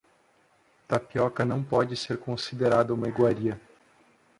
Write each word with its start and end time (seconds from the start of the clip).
Tapioca 0.87 1.45
não 1.45 1.63
pode 1.63 1.95
ser 1.95 2.17
considerada 2.17 2.91
uma 2.91 3.07
iguaria. 3.07 3.61